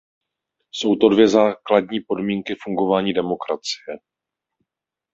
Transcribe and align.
Jsou 0.71 0.95
to 0.95 1.09
dvě 1.09 1.27
základní 1.27 1.99
podmínky 2.07 2.55
fungování 2.65 3.13
demokracie. 3.13 3.97